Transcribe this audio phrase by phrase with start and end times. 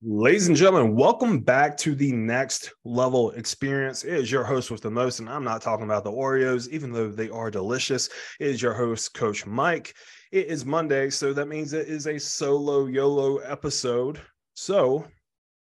[0.00, 4.04] Ladies and gentlemen, welcome back to the next level experience.
[4.04, 6.92] It is your host with the most, and I'm not talking about the Oreos, even
[6.92, 8.08] though they are delicious.
[8.38, 9.96] It is your host, Coach Mike.
[10.30, 14.20] It is Monday, so that means it is a solo YOLO episode.
[14.54, 15.04] So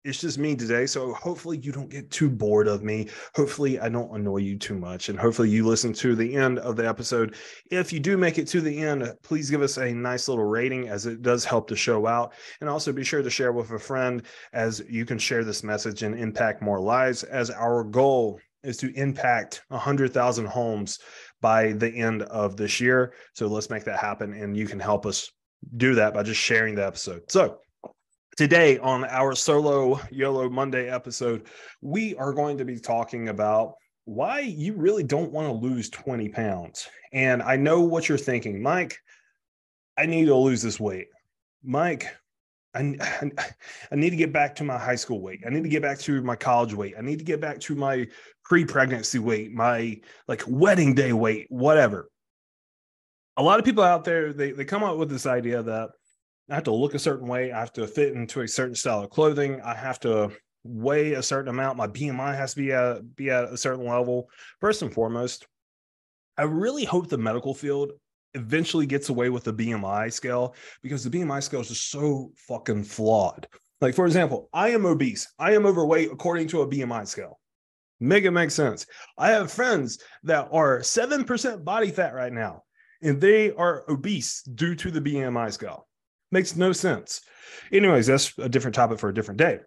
[0.05, 0.87] it's just me today.
[0.87, 3.09] So hopefully you don't get too bored of me.
[3.35, 5.09] Hopefully I don't annoy you too much.
[5.09, 7.37] And hopefully you listen to the end of the episode.
[7.71, 10.89] If you do make it to the end, please give us a nice little rating
[10.89, 12.33] as it does help the show out.
[12.61, 16.03] And also be sure to share with a friend as you can share this message
[16.03, 20.99] and impact more lives as our goal is to impact 100,000 homes
[21.41, 23.15] by the end of this year.
[23.35, 24.33] So let's make that happen.
[24.33, 25.31] And you can help us
[25.77, 27.23] do that by just sharing the episode.
[27.31, 27.59] So
[28.43, 31.47] Today, on our solo YOLO Monday episode,
[31.81, 33.75] we are going to be talking about
[34.05, 36.89] why you really don't want to lose 20 pounds.
[37.13, 38.99] And I know what you're thinking, Mike,
[39.97, 41.07] I need to lose this weight.
[41.63, 42.09] Mike,
[42.75, 42.97] I,
[43.93, 45.45] I, need to get back to my high school weight.
[45.47, 46.95] I need to get back to my college weight.
[46.99, 48.09] I need to get back to my
[48.43, 52.11] pre-pregnancy weight, my like wedding day weight, whatever.
[53.37, 55.91] A lot of people out there, they, they come up with this idea that
[56.51, 57.53] I have to look a certain way.
[57.53, 59.61] I have to fit into a certain style of clothing.
[59.63, 60.31] I have to
[60.65, 61.77] weigh a certain amount.
[61.77, 64.29] My BMI has to be at be at a certain level.
[64.61, 65.47] First and foremost,
[66.37, 67.93] I really hope the medical field
[68.35, 72.85] eventually gets away with the BMI scale because the BMI scale is just so fucking
[72.85, 73.47] flawed.
[73.81, 75.33] Like for example, I am obese.
[75.39, 77.39] I am overweight according to a BMI scale.
[78.01, 78.87] Make it make sense.
[79.17, 82.65] I have friends that are 7% body fat right now,
[83.01, 85.87] and they are obese due to the BMI scale.
[86.33, 87.21] Makes no sense.
[87.71, 89.61] Anyways, that's a different topic for a different day.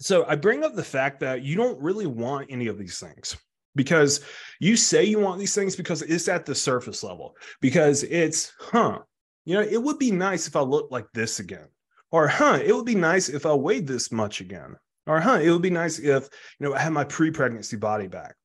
[0.00, 3.36] So I bring up the fact that you don't really want any of these things
[3.76, 4.20] because
[4.60, 8.98] you say you want these things because it's at the surface level, because it's, huh,
[9.44, 11.68] you know, it would be nice if I looked like this again.
[12.10, 14.76] Or, huh, it would be nice if I weighed this much again.
[15.06, 18.06] Or, huh, it would be nice if, you know, I had my pre pregnancy body
[18.06, 18.36] back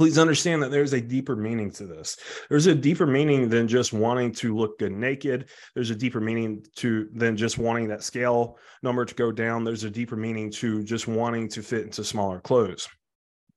[0.00, 2.16] please understand that there's a deeper meaning to this.
[2.48, 5.50] There's a deeper meaning than just wanting to look good naked.
[5.74, 9.62] There's a deeper meaning to than just wanting that scale number to go down.
[9.62, 12.88] There's a deeper meaning to just wanting to fit into smaller clothes.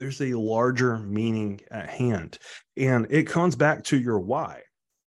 [0.02, 2.38] There's a larger meaning at hand.
[2.76, 4.64] And it comes back to your why.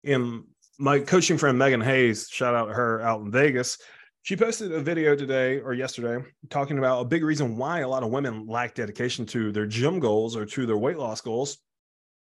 [0.05, 0.43] And
[0.79, 3.77] my coaching friend Megan Hayes, shout out to her out in Vegas,
[4.25, 6.17] she posted a video today or yesterday
[6.49, 9.99] talking about a big reason why a lot of women lack dedication to their gym
[9.99, 11.59] goals or to their weight loss goals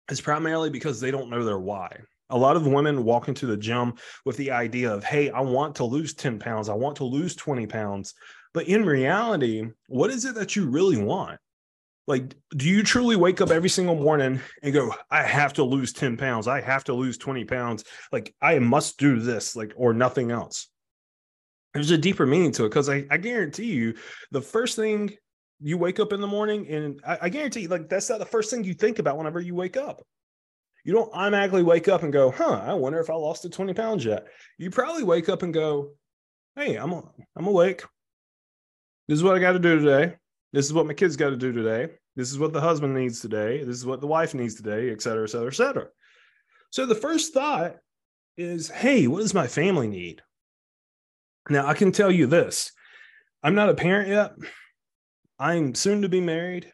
[0.10, 1.96] is primarily because they don't know their why.
[2.32, 3.94] A lot of women walk into the gym
[4.26, 7.36] with the idea of, hey, I want to lose 10 pounds, I want to lose
[7.36, 8.16] 20 pounds.
[8.52, 11.40] But in reality, what is it that you really want?
[12.08, 15.94] Like, do you truly wake up every single morning and go, I have to lose
[15.94, 19.94] 10 pounds, I have to lose 20 pounds, like, I must do this, like, or
[19.94, 20.71] nothing else?
[21.74, 23.96] There's a deeper meaning to it because I, I guarantee you
[24.32, 25.12] the first thing
[25.62, 28.26] you wake up in the morning and I, I, guarantee you like that's not the
[28.26, 30.04] first thing you think about whenever you wake up.
[30.84, 33.74] You don't automatically wake up and go huh i wonder if i lost the 20
[33.74, 34.28] pounds yet.
[34.58, 35.92] You probably wake up and go
[36.56, 36.94] hey i'm
[37.36, 37.84] i'm awake.
[39.08, 40.16] This is what i got to do today.
[40.54, 41.94] This is what my kids got to do today.
[42.16, 43.64] This is what the husband needs today.
[43.64, 45.88] This is what the wife needs today et cetera et cetera et cetera.
[46.72, 47.76] So the first thought
[48.36, 50.24] is hey what does my family need
[51.50, 52.72] now, I can tell you this
[53.44, 54.34] I'm not a parent yet.
[55.40, 56.72] I'm soon to be married,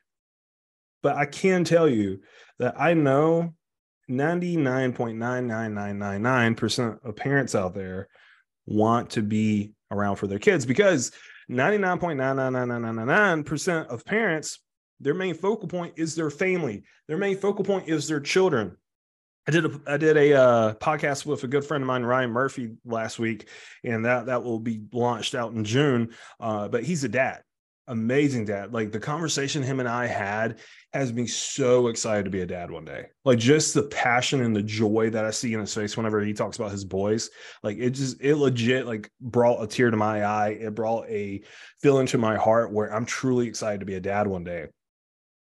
[1.01, 2.19] but I can tell you
[2.59, 3.55] that I know
[4.09, 8.09] 99.99999% of parents out there
[8.65, 11.13] want to be around for their kids because
[11.49, 14.59] 99.99999% of parents,
[14.99, 16.83] their main focal point is their family.
[17.07, 18.75] Their main focal point is their children.
[19.47, 22.31] I did a I did a uh, podcast with a good friend of mine, Ryan
[22.31, 23.47] Murphy, last week,
[23.83, 26.09] and that that will be launched out in June.
[26.37, 27.43] Uh, but he's a dad,
[27.87, 28.73] amazing dad.
[28.73, 30.59] Like the conversation him and I had
[30.91, 33.05] has me so excited to be a dad one day.
[33.23, 36.33] Like just the passion and the joy that I see in his face whenever he
[36.33, 37.29] talks about his boys.
[37.63, 40.57] Like it just it legit like brought a tear to my eye.
[40.59, 41.41] It brought a
[41.81, 44.65] feeling to my heart where I'm truly excited to be a dad one day.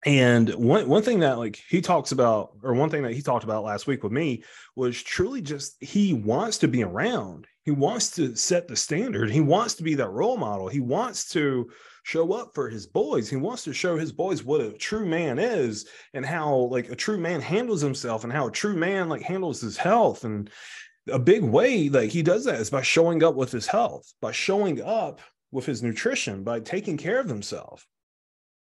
[0.05, 3.43] And one one thing that like he talks about, or one thing that he talked
[3.43, 4.43] about last week with me
[4.75, 7.47] was truly just he wants to be around.
[7.63, 9.31] He wants to set the standard.
[9.31, 10.67] He wants to be that role model.
[10.67, 11.71] He wants to
[12.03, 13.27] show up for his boys.
[13.27, 16.95] He wants to show his boys what a true man is and how like a
[16.95, 20.23] true man handles himself and how a true man like handles his health.
[20.23, 20.51] And
[21.11, 24.31] a big way like he does that is by showing up with his health, by
[24.31, 25.19] showing up
[25.51, 27.87] with his nutrition, by taking care of himself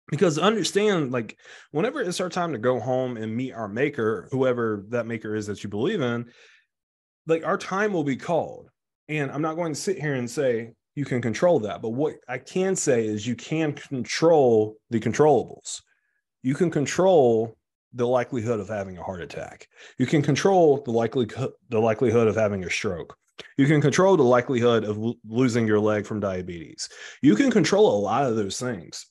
[0.10, 1.38] because understand like
[1.72, 5.48] whenever it's our time to go home and meet our maker whoever that maker is
[5.48, 6.26] that you believe in
[7.28, 8.70] like our time will be called
[9.10, 11.82] and i'm not going to sit here and say you can control that.
[11.82, 15.82] But what I can say is you can control the controllables.
[16.44, 17.56] You can control
[17.94, 19.68] the likelihood of having a heart attack.
[19.98, 23.16] You can control the likelihood the likelihood of having a stroke.
[23.58, 26.88] You can control the likelihood of losing your leg from diabetes.
[27.22, 29.08] You can control a lot of those things.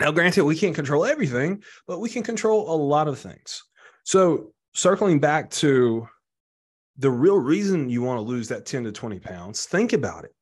[0.00, 3.62] Now, granted, we can't control everything, but we can control a lot of things.
[4.04, 6.06] So, circling back to
[6.98, 10.34] the real reason you want to lose that 10 to 20 pounds, think about it.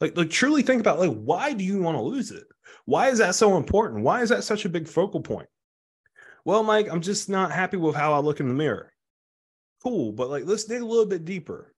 [0.00, 2.44] Like, like truly think about like why do you want to lose it?
[2.84, 4.02] Why is that so important?
[4.02, 5.48] Why is that such a big focal point?
[6.44, 8.92] Well, Mike, I'm just not happy with how I look in the mirror.
[9.82, 11.74] Cool, but like let's dig a little bit deeper.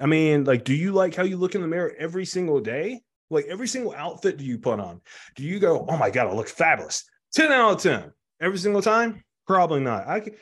[0.00, 3.02] I mean, like, do you like how you look in the mirror every single day?
[3.30, 5.00] Like every single outfit do you put on?
[5.36, 7.04] Do you go, oh my God, I look fabulous?
[7.32, 9.22] 10 out of 10 every single time?
[9.46, 10.08] Probably not.
[10.08, 10.34] I can,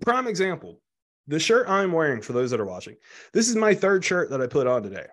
[0.00, 0.80] prime example,
[1.26, 2.96] the shirt I'm wearing for those that are watching.
[3.32, 5.06] This is my third shirt that I put on today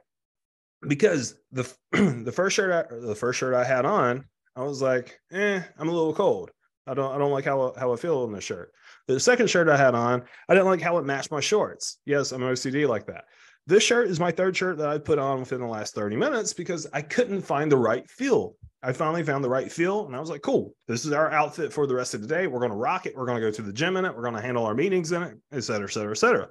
[0.87, 5.19] because the the first shirt I, the first shirt I had on, I was like,
[5.31, 6.51] eh, I'm a little cold.
[6.85, 8.71] I don't I don't like how how I feel in this shirt.
[9.07, 11.99] The second shirt I had on, I didn't like how it matched my shorts.
[12.05, 13.25] Yes, I'm OCD like that.
[13.65, 16.53] This shirt is my third shirt that I put on within the last 30 minutes
[16.53, 18.55] because I couldn't find the right feel.
[18.81, 21.71] I finally found the right feel and I was like, cool, this is our outfit
[21.71, 22.47] for the rest of the day.
[22.47, 23.15] We're going to rock it.
[23.15, 24.13] We're going to go to the gym in it.
[24.13, 26.49] We're going to handle our meetings in it, et cetera, et cetera, et cetera.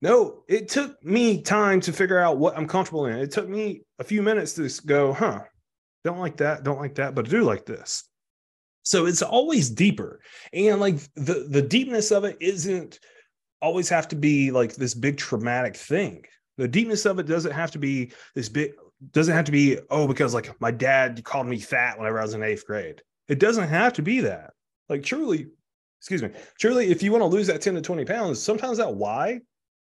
[0.00, 3.18] No, it took me time to figure out what I'm comfortable in.
[3.18, 5.40] It took me a few minutes to go, huh,
[6.04, 8.04] don't like that, don't like that, but I do like this.
[8.84, 10.20] So it's always deeper.
[10.54, 12.98] And like the the deepness of it isn't
[13.60, 16.24] always have to be like this big traumatic thing.
[16.56, 18.72] The deepness of it doesn't have to be this big
[19.12, 22.34] doesn't have to be oh because like my dad called me fat whenever I was
[22.34, 23.02] in 8th grade.
[23.28, 24.50] It doesn't have to be that.
[24.88, 25.48] Like truly
[26.00, 26.30] excuse me.
[26.58, 29.40] Truly if you want to lose that 10 to 20 pounds, sometimes that why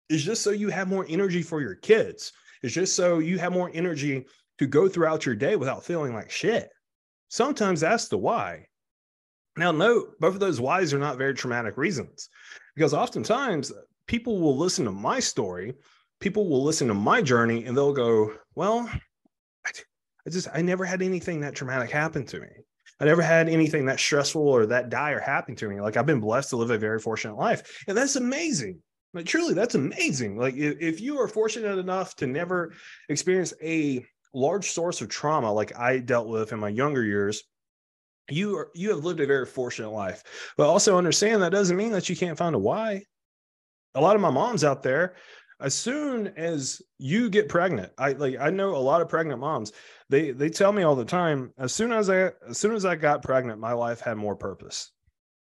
[0.09, 2.33] is just so you have more energy for your kids.
[2.62, 4.25] It's just so you have more energy
[4.57, 6.69] to go throughout your day without feeling like shit.
[7.29, 8.65] Sometimes that's the why.
[9.55, 12.29] Now, note both of those whys are not very traumatic reasons
[12.79, 13.73] because oftentimes
[14.07, 15.73] people will listen to my story,
[16.21, 18.89] people will listen to my journey, and they'll go, Well,
[19.65, 22.47] I just, I never had anything that traumatic happen to me.
[23.01, 25.81] I never had anything that stressful or that dire happen to me.
[25.81, 27.83] Like I've been blessed to live a very fortunate life.
[27.87, 28.79] And that's amazing.
[29.13, 30.37] Like truly, that's amazing.
[30.37, 32.73] Like if, if you are fortunate enough to never
[33.09, 37.43] experience a large source of trauma like I dealt with in my younger years,
[38.31, 40.23] you are you have lived a very fortunate life
[40.57, 43.03] but also understand that doesn't mean that you can't find a why.
[43.95, 45.15] A lot of my moms out there
[45.59, 49.73] as soon as you get pregnant i like i know a lot of pregnant moms
[50.09, 52.95] they they tell me all the time as soon as i as soon as i
[52.95, 54.91] got pregnant my life had more purpose.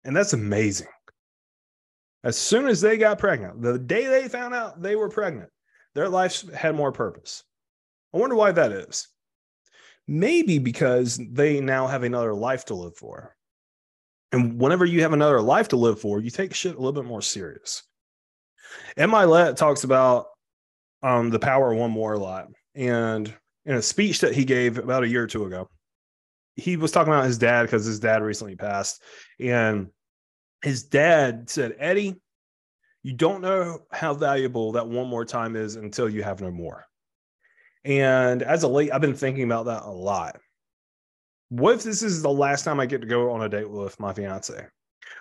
[0.06, 0.88] And that's amazing.
[2.25, 5.50] As soon as they got pregnant the day they found out they were pregnant
[5.95, 7.44] their life had more purpose.
[8.13, 9.07] I wonder why that is
[10.08, 13.36] Maybe because they now have another life to live for.
[14.32, 17.06] And whenever you have another life to live for, you take shit a little bit
[17.06, 17.84] more serious.
[18.98, 20.28] Mylett talks about
[21.04, 22.48] um, the power of one more a lot.
[22.76, 23.34] And
[23.66, 25.70] in a speech that he gave about a year or two ago,
[26.56, 29.02] he was talking about his dad because his dad recently passed.
[29.40, 29.90] And
[30.62, 32.16] his dad said, Eddie,
[33.04, 36.86] you don't know how valuable that one more time is until you have no more.
[37.85, 40.40] And as a late, I've been thinking about that a lot.
[41.49, 43.99] What if this is the last time I get to go on a date with
[43.99, 44.68] my fiance?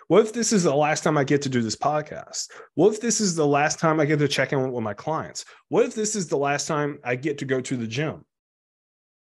[0.07, 2.49] What if this is the last time I get to do this podcast?
[2.75, 5.45] What if this is the last time I get to check in with my clients?
[5.69, 8.25] What if this is the last time I get to go to the gym?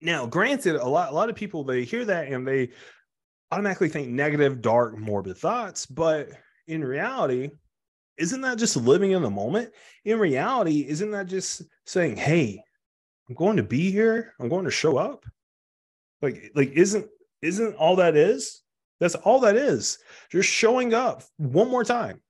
[0.00, 2.70] Now, granted, a lot, a lot of people they hear that and they
[3.50, 6.30] automatically think negative, dark, morbid thoughts, but
[6.66, 7.50] in reality,
[8.18, 9.72] isn't that just living in the moment?
[10.04, 12.63] In reality, isn't that just saying, "Hey,
[13.28, 14.34] I'm going to be here.
[14.38, 15.24] I'm going to show up.
[16.22, 17.06] Like, like isn't
[17.42, 18.62] isn't all that is?
[19.00, 19.98] That's all that is.
[20.30, 22.20] Just showing up one more time.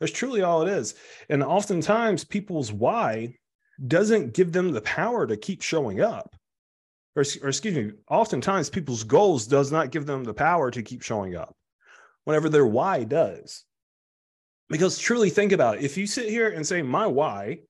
[0.00, 0.94] That's truly all it is.
[1.28, 3.36] And oftentimes people's why
[3.86, 6.34] doesn't give them the power to keep showing up.
[7.16, 11.02] Or, or excuse me, oftentimes people's goals does not give them the power to keep
[11.02, 11.54] showing up
[12.24, 13.64] whenever their why does.
[14.68, 15.84] Because truly think about it.
[15.84, 17.60] If you sit here and say, my why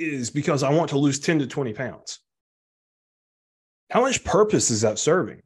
[0.00, 2.20] is because I want to lose 10 to 20 pounds.
[3.90, 5.42] How much purpose is that serving?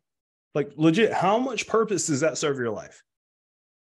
[0.55, 3.03] Like, legit, how much purpose does that serve your life?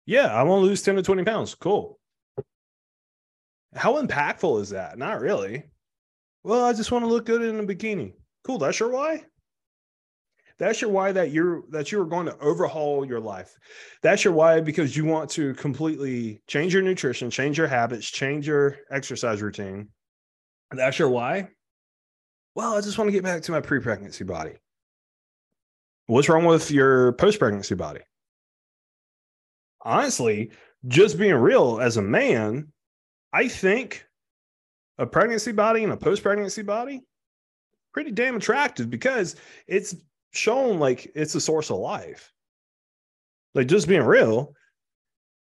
[0.07, 1.55] Yeah, I want to lose 10 to 20 pounds.
[1.55, 1.99] Cool.
[3.75, 4.99] How impactful is that?
[4.99, 5.65] Not really.
[6.45, 8.13] Well, I just want to look good in a bikini.
[8.45, 8.59] Cool.
[8.59, 9.25] That's your why?
[10.59, 13.57] That's your why that you're that you are going to overhaul your life.
[14.03, 18.47] That's your why because you want to completely change your nutrition, change your habits, change
[18.47, 19.89] your exercise routine,
[20.79, 21.49] that's your why?
[22.55, 24.53] Well, I just want to get back to my pre pregnancy body.
[26.07, 28.01] What's wrong with your post pregnancy body?
[29.83, 30.51] Honestly,
[30.87, 32.73] just being real as a man,
[33.33, 34.07] I think
[34.99, 37.03] a pregnancy body and a post pregnancy body
[37.93, 39.95] pretty damn attractive because it's
[40.33, 42.33] shown like it's a source of life.
[43.55, 44.55] Like just being real.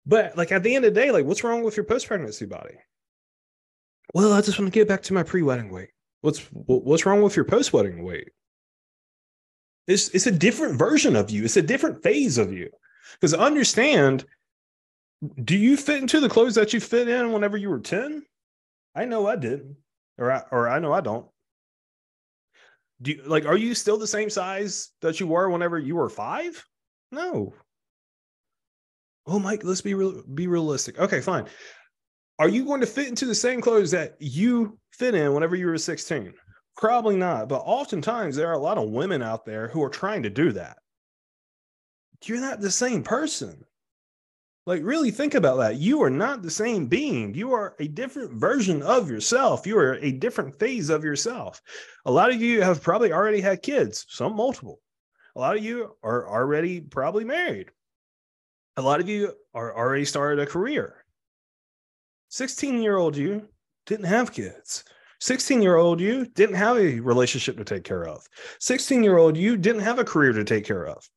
[0.07, 2.47] But like at the end of the day, like what's wrong with your post pregnancy
[2.47, 2.75] body?
[4.15, 5.91] Well, I just want to get back to my pre wedding weight.
[6.21, 8.31] What's what's wrong with your post wedding weight?
[9.87, 11.45] It's it's a different version of you.
[11.45, 12.71] It's a different phase of you.
[13.15, 14.25] Because understand,
[15.45, 18.23] do you fit into the clothes that you fit in whenever you were 10?
[18.95, 19.77] I know I didn't.
[20.19, 21.27] Or I, or I know I don't.
[23.01, 26.09] Do you, like are you still the same size that you were whenever you were
[26.09, 26.65] 5?
[27.13, 27.55] No.
[29.27, 30.99] Oh, Mike, let's be real, be realistic.
[30.99, 31.47] Okay, fine.
[32.39, 35.67] Are you going to fit into the same clothes that you fit in whenever you
[35.67, 36.33] were 16?
[36.77, 37.49] Probably not.
[37.49, 40.53] But oftentimes there are a lot of women out there who are trying to do
[40.53, 40.79] that.
[42.25, 43.65] You're not the same person.
[44.67, 45.77] Like, really think about that.
[45.77, 47.35] You are not the same being.
[47.35, 49.67] You are a different version of yourself.
[49.67, 51.63] You are a different phase of yourself.
[52.05, 54.81] A lot of you have probably already had kids, some multiple.
[55.35, 57.71] A lot of you are already probably married.
[58.77, 61.05] A lot of you are already started a career.
[62.31, 63.49] 16 year old you
[63.87, 64.85] didn't have kids.
[65.21, 68.27] 16 year old you didn't have a relationship to take care of.
[68.61, 71.09] 16 year old you didn't have a career to take care of.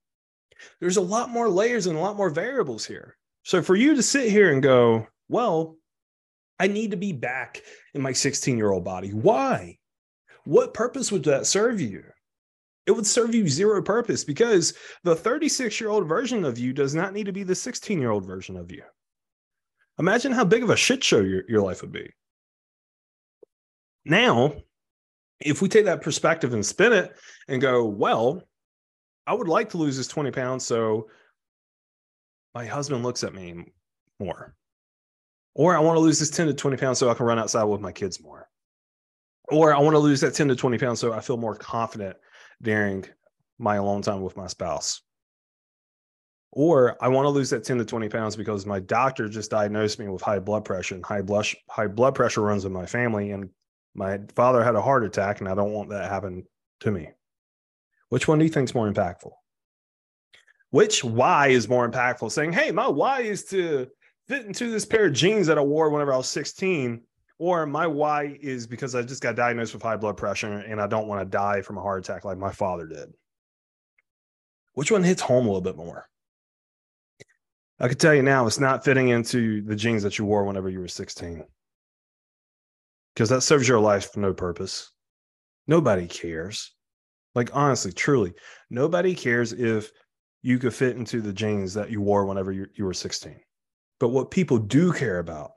[0.80, 3.18] There's a lot more layers and a lot more variables here.
[3.44, 5.78] So for you to sit here and go, well,
[6.60, 7.62] I need to be back
[7.94, 9.10] in my 16 year old body.
[9.10, 9.78] Why?
[10.46, 12.04] What purpose would that serve you?
[12.88, 16.96] It would serve you zero purpose because the 36 year old version of you does
[16.96, 18.84] not need to be the 16 year old version of you.
[20.00, 22.12] Imagine how big of a shit show your, your life would be.
[24.06, 24.54] Now,
[25.40, 27.16] if we take that perspective and spin it
[27.48, 28.44] and go, well,
[29.28, 31.10] I would like to lose this 20 pounds so
[32.54, 33.66] my husband looks at me
[34.20, 34.56] more.
[35.54, 37.64] Or I want to lose this 10 to 20 pounds so I can run outside
[37.64, 38.48] with my kids more.
[39.50, 42.16] Or I want to lose that 10 to 20 pounds so I feel more confident
[42.62, 43.06] during
[43.60, 45.02] my alone time with my spouse.
[46.52, 50.00] Or I want to lose that 10 to 20 pounds because my doctor just diagnosed
[50.00, 53.32] me with high blood pressure and high blood high blood pressure runs in my family
[53.32, 53.50] and
[53.96, 56.44] my father had a heart attack and I don't want that happen
[56.82, 57.10] to me.
[58.10, 59.32] Which one do you think is more impactful?
[60.72, 62.32] Which why is more impactful?
[62.32, 63.88] Saying, hey, my why is to
[64.28, 67.02] fit into this pair of jeans that I wore whenever I was 16.
[67.38, 70.88] Or my why is because I just got diagnosed with high blood pressure and I
[70.88, 73.10] don't want to die from a heart attack like my father did.
[74.74, 76.08] Which one hits home a little bit more?
[77.82, 80.70] I can tell you now, it's not fitting into the jeans that you wore whenever
[80.70, 81.44] you were 16.
[83.16, 84.92] Because that serves your life for no purpose.
[85.66, 86.72] Nobody cares.
[87.34, 88.34] Like, honestly, truly,
[88.70, 89.92] nobody cares if
[90.44, 93.40] you could fit into the jeans that you wore whenever you, you were 16.
[94.00, 95.52] But what people do care about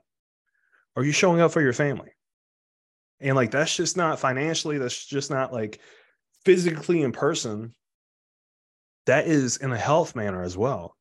[0.95, 2.09] are you showing up for your family?
[3.19, 5.79] And like, that's just not financially, that's just not like
[6.43, 7.75] physically in person.
[9.05, 10.95] That is in a health manner as well.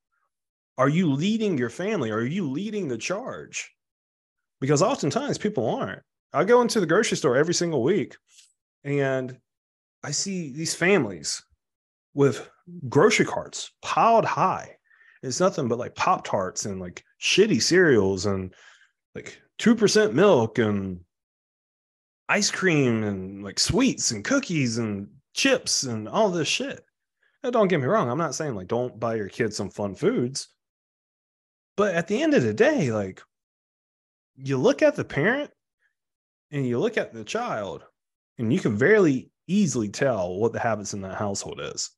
[0.76, 2.10] Are you leading your family?
[2.10, 3.70] Are you leading the charge?
[4.60, 6.02] Because oftentimes people aren't.
[6.32, 8.16] I go into the grocery store every single week
[8.82, 9.38] and
[10.02, 11.42] I see these families
[12.12, 12.48] with
[12.88, 14.76] grocery carts piled high.
[15.22, 18.52] It's nothing but like Pop Tarts and like shitty cereals and
[19.14, 21.00] like 2% milk and
[22.28, 26.84] ice cream and like sweets and cookies and chips and all this shit.
[27.42, 28.10] Don't get me wrong.
[28.10, 30.48] I'm not saying like don't buy your kids some fun foods.
[31.76, 33.20] But at the end of the day, like
[34.36, 35.50] you look at the parent
[36.50, 37.84] and you look at the child,
[38.38, 41.90] and you can very easily tell what the habits in that household is.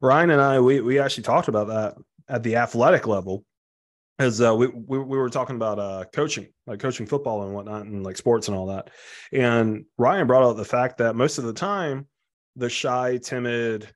[0.00, 1.94] Ryan and I, we we actually talked about that
[2.28, 3.44] at the athletic level,
[4.18, 7.86] as uh, we, we we were talking about uh, coaching, like coaching football and whatnot,
[7.86, 8.90] and like sports and all that.
[9.32, 12.06] And Ryan brought out the fact that most of the time,
[12.56, 13.88] the shy, timid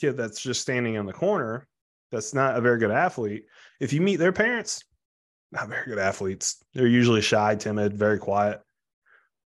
[0.00, 1.66] kid that's just standing in the corner,
[2.12, 3.44] that's not a very good athlete.
[3.80, 4.84] If you meet their parents,
[5.50, 6.62] not very good athletes.
[6.72, 8.60] They're usually shy, timid, very quiet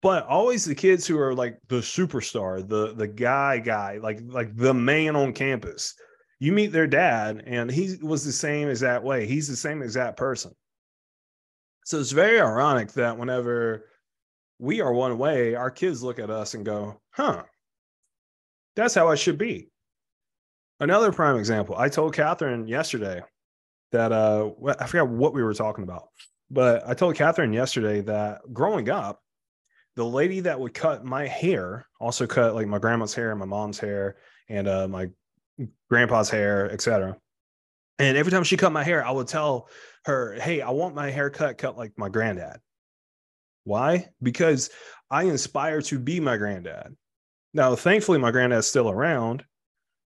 [0.02, 4.56] but always the kids who are like the superstar, the the guy guy, like like
[4.56, 5.94] the man on campus.
[6.40, 9.28] You meet their dad, and he was the same exact way.
[9.28, 10.54] He's the same exact person.
[11.86, 13.86] So it's very ironic that whenever
[14.58, 17.44] we are one way, our kids look at us and go, "Huh,
[18.76, 19.71] that's how I should be."
[20.82, 21.76] Another prime example.
[21.78, 23.22] I told Catherine yesterday
[23.92, 26.10] that uh, I forgot what we were talking about,
[26.50, 29.22] but I told Catherine yesterday that growing up,
[29.96, 33.46] the lady that would cut my hair also cut like my grandma's hair, and my
[33.46, 34.18] mom's hair,
[34.50, 35.08] and uh, my
[35.88, 37.16] grandpa's hair, etc.
[38.00, 39.70] And every time she cut my hair, I would tell
[40.06, 42.60] her, "Hey, I want my hair cut cut like my granddad."
[43.66, 44.10] Why?
[44.24, 44.72] Because
[45.12, 46.96] I inspire to be my granddad.
[47.54, 49.46] Now, thankfully, my granddad's still around,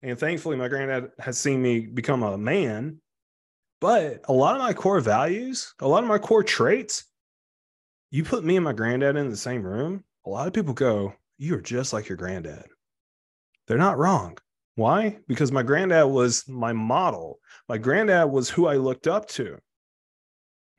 [0.05, 3.01] and thankfully, my granddad has seen me become a man.
[3.81, 7.05] But a lot of my core values, a lot of my core traits,
[8.11, 11.13] you put me and my granddad in the same room, a lot of people go,
[11.37, 12.65] You're just like your granddad.
[13.67, 14.37] They're not wrong.
[14.75, 15.17] Why?
[15.27, 17.39] Because my granddad was my model.
[17.67, 19.57] My granddad was who I looked up to.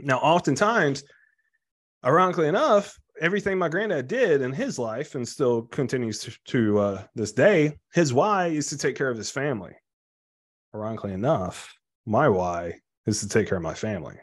[0.01, 1.03] Now, oftentimes,
[2.05, 7.03] ironically enough, everything my granddad did in his life and still continues to, to uh,
[7.15, 9.73] this day, his why is to take care of his family.
[10.75, 12.75] Ironically enough, my why
[13.07, 14.17] is to take care of my family.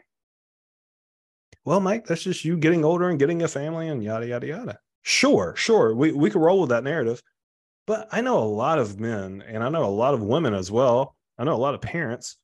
[1.64, 4.78] Well, Mike, that's just you getting older and getting a family and yada, yada, yada.
[5.02, 5.94] Sure, sure.
[5.94, 7.22] We, we could roll with that narrative.
[7.86, 10.70] But I know a lot of men and I know a lot of women as
[10.70, 11.16] well.
[11.38, 12.36] I know a lot of parents.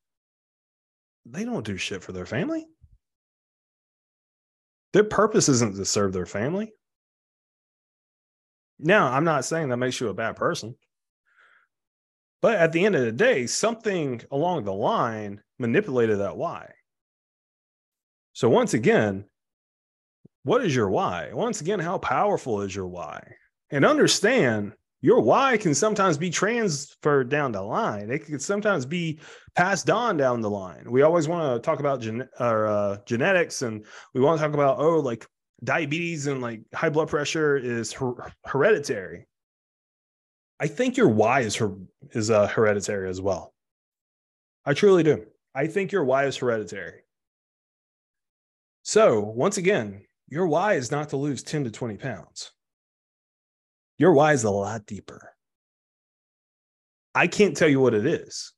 [1.25, 2.66] They don't do shit for their family.
[4.92, 6.73] Their purpose isn't to serve their family.
[8.78, 10.75] Now, I'm not saying that makes you a bad person.
[12.42, 16.73] But at the end of the day, something along the line manipulated that why.
[18.32, 19.26] So, once again,
[20.44, 21.32] what is your why?
[21.35, 23.35] Once again, how powerful is your why?
[23.70, 28.11] And understand your why can sometimes be transferred down the line.
[28.11, 29.19] It can sometimes be
[29.54, 30.90] passed on down the line.
[30.90, 34.78] We always want to talk about gen- uh, genetics and we want to talk about,
[34.78, 35.26] oh, like
[35.64, 39.26] diabetes and like high blood pressure is her- hereditary.
[40.59, 41.76] I think your why is her-
[42.12, 43.54] is uh, hereditary as well.
[44.66, 45.25] I truly do.
[45.54, 47.00] I think your why is hereditary.
[48.83, 52.52] So, once again, your why is not to lose 10 to 20 pounds.
[54.00, 55.35] Your why is a lot deeper.
[57.14, 58.54] I can't tell you what it is.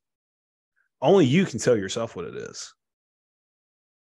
[1.00, 2.72] Only you can tell yourself what it is.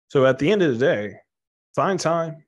[0.08, 1.14] So at the end of the day,
[1.74, 2.44] find time,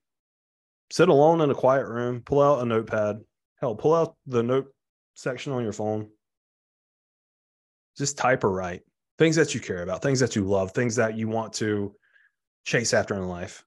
[0.91, 3.21] sit alone in a quiet room, pull out a notepad,
[3.59, 4.67] hell, pull out the note
[5.15, 6.11] section on your phone.
[7.97, 8.83] Just type or write
[9.17, 11.95] things that you care about, things that you love, things that you want to
[12.67, 13.65] chase after in life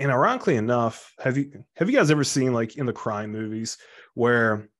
[0.00, 3.76] and ironically enough, have you have you guys ever seen like in the crime movies
[4.14, 4.70] where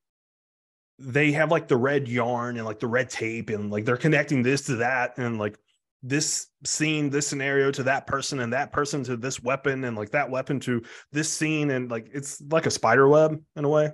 [0.98, 4.42] they have like the red yarn and like the red tape and like they're connecting
[4.42, 5.58] this to that and like
[6.02, 10.10] this scene, this scenario to that person and that person to this weapon and like
[10.10, 13.90] that weapon to this scene and like it's like a spider web in a way.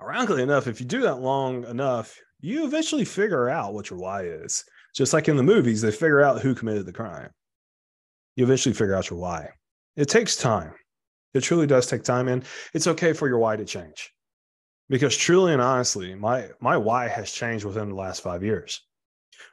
[0.00, 4.22] Ironically enough, if you do that long enough, you eventually figure out what your why
[4.22, 4.64] is.
[4.94, 7.30] Just like in the movies, they figure out who committed the crime.
[8.36, 9.50] You eventually figure out your why.
[10.00, 10.72] It takes time.
[11.34, 12.26] It truly does take time.
[12.28, 14.14] And it's okay for your why to change.
[14.88, 18.80] Because truly and honestly, my my why has changed within the last five years.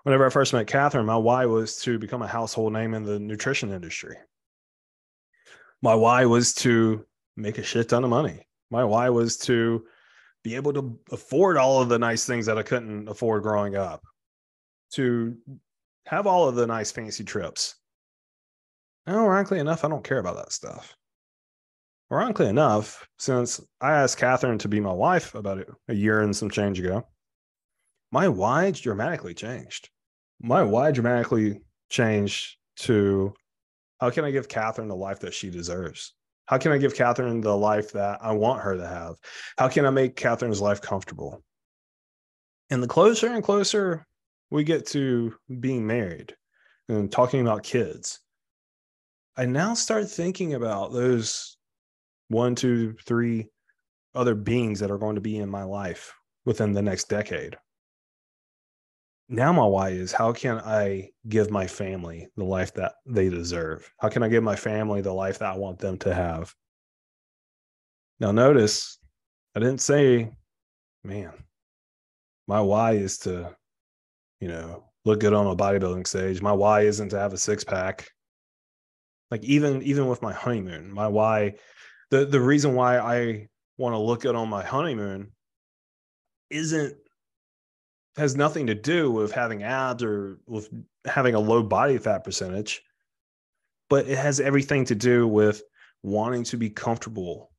[0.04, 3.20] Whenever I first met Catherine, my why was to become a household name in the
[3.20, 4.16] nutrition industry.
[5.82, 7.06] My why was to
[7.36, 8.48] make a shit ton of money.
[8.72, 9.86] My why was to
[10.46, 14.02] be able to afford all of the nice things that I couldn't afford growing up,
[14.94, 15.36] to
[16.06, 17.76] have all of the nice fancy trips,
[19.14, 20.96] ironically enough, I don't care about that stuff.
[22.12, 26.50] Ironically enough, since I asked Catherine to be my wife about a year and some
[26.50, 27.08] change ago,
[28.12, 29.90] my why dramatically changed.
[30.42, 33.34] My why dramatically changed to
[34.00, 36.14] how can I give Catherine the life that she deserves?
[36.46, 39.16] How can I give Catherine the life that I want her to have?
[39.58, 41.44] How can I make Catherine's life comfortable?
[42.70, 44.06] And the closer and closer
[44.50, 46.36] we get to being married
[46.88, 48.20] and talking about kids,
[49.40, 51.58] I now start thinking about those
[52.30, 53.50] one, two, three
[54.16, 57.56] other beings that are going to be in my life within the next decade.
[59.30, 63.88] Now, my why is how can I give my family the life that they deserve?
[64.00, 66.56] How can I give my family the life that I want them to have?
[68.20, 68.98] Now, notice
[69.56, 70.32] I didn't say,
[71.04, 71.34] man,
[72.48, 73.56] my why is to,
[74.40, 76.42] you know, look good on a bodybuilding stage.
[76.42, 78.10] My why isn't to have a six pack
[79.32, 81.54] like even even with my honeymoon my why
[82.12, 85.32] the the reason why i want to look at on my honeymoon
[86.50, 86.96] isn't
[88.16, 90.70] has nothing to do with having abs or with
[91.06, 92.82] having a low body fat percentage
[93.90, 95.62] but it has everything to do with
[96.04, 97.52] wanting to be comfortable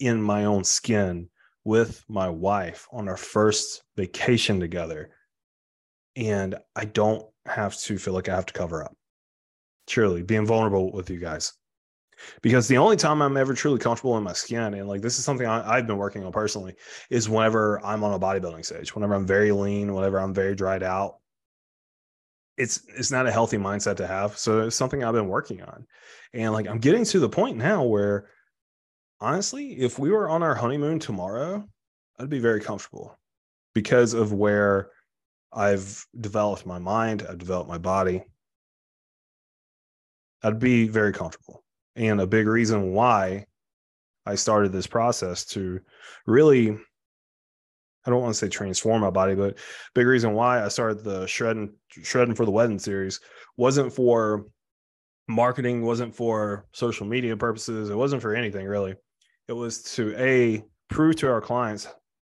[0.00, 1.28] in my own skin
[1.64, 5.10] with my wife on our first vacation together.
[6.16, 8.94] And i don't have to feel like i have to cover up
[9.92, 11.52] truly being vulnerable with you guys.
[12.42, 15.24] because the only time I'm ever truly comfortable in my skin, and like this is
[15.24, 16.74] something I, have been working on personally,
[17.10, 20.82] is whenever I'm on a bodybuilding stage, whenever I'm very lean, whenever I'm very dried
[20.82, 21.16] out.
[22.58, 24.36] It's it's not a healthy mindset to have.
[24.36, 25.86] So it's something I've been working on.
[26.34, 28.28] And like I'm getting to the point now where
[29.20, 31.66] honestly, if we were on our honeymoon tomorrow,
[32.18, 33.18] I'd be very comfortable
[33.74, 34.90] because of where
[35.52, 38.24] I've developed my mind, I've developed my body.
[40.42, 41.64] I'd be very comfortable.
[41.96, 43.46] And a big reason why
[44.26, 45.80] I started this process to
[46.26, 49.58] really, I don't want to say transform my body, but
[49.94, 53.20] big reason why I started the shredding, shredding for the wedding series
[53.56, 54.46] wasn't for
[55.28, 57.90] marketing, wasn't for social media purposes.
[57.90, 58.94] It wasn't for anything really.
[59.48, 61.88] It was to a prove to our clients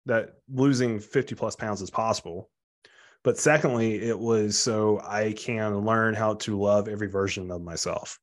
[0.06, 2.50] that losing 50 plus pounds is possible.
[3.26, 8.20] But secondly, it was so I can learn how to love every version of myself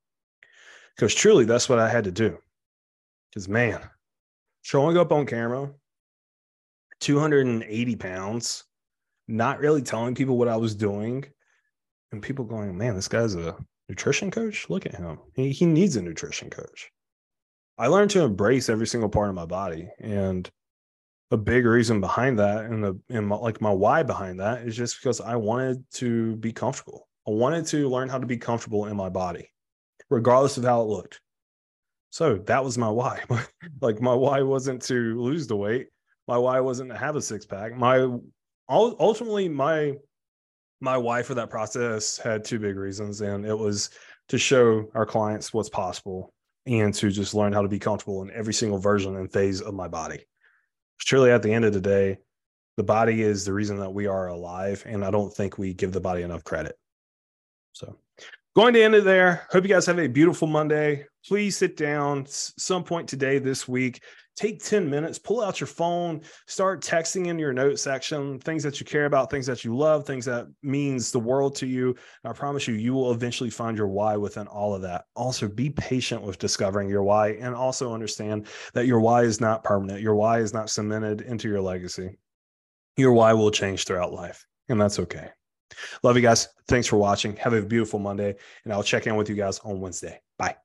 [0.96, 2.38] because truly that's what I had to do.
[3.28, 3.82] Because man,
[4.62, 5.70] showing up on camera,
[7.00, 8.64] 280 pounds,
[9.28, 11.26] not really telling people what I was doing,
[12.10, 13.58] and people going, man, this guy's a
[13.90, 14.70] nutrition coach.
[14.70, 15.18] Look at him.
[15.34, 16.90] He, he needs a nutrition coach.
[17.76, 19.86] I learned to embrace every single part of my body.
[20.00, 20.50] And
[21.30, 24.76] a big reason behind that and the and my, like my why behind that is
[24.76, 27.08] just because I wanted to be comfortable.
[27.26, 29.48] I wanted to learn how to be comfortable in my body
[30.10, 31.20] regardless of how it looked.
[32.10, 33.22] So that was my why.
[33.80, 35.88] like my why wasn't to lose the weight.
[36.28, 37.76] My why wasn't to have a six pack.
[37.76, 38.08] My
[38.68, 39.94] ultimately my
[40.80, 43.90] my why for that process had two big reasons, and it was
[44.28, 46.32] to show our clients what's possible
[46.66, 49.74] and to just learn how to be comfortable in every single version and phase of
[49.74, 50.24] my body.
[51.00, 52.18] Truly, at the end of the day,
[52.76, 55.92] the body is the reason that we are alive, and I don't think we give
[55.92, 56.76] the body enough credit.
[57.72, 57.96] So
[58.56, 59.46] going to end it there.
[59.50, 61.06] Hope you guys have a beautiful Monday.
[61.26, 64.02] Please sit down some point today, this week.
[64.36, 68.80] Take 10 minutes, pull out your phone, start texting in your note section things that
[68.80, 71.90] you care about, things that you love, things that means the world to you.
[71.90, 75.04] And I promise you, you will eventually find your why within all of that.
[75.14, 79.62] Also, be patient with discovering your why and also understand that your why is not
[79.62, 80.00] permanent.
[80.00, 82.18] Your why is not cemented into your legacy.
[82.96, 85.28] Your why will change throughout life, and that's okay.
[86.02, 86.48] Love you guys.
[86.68, 87.36] Thanks for watching.
[87.36, 90.20] Have a beautiful Monday, and I'll check in with you guys on Wednesday.
[90.38, 90.56] Bye.